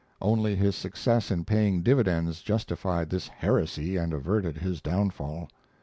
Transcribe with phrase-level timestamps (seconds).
[0.19, 5.47] Only his success in paying dividends justified this heresy and averted his downfall.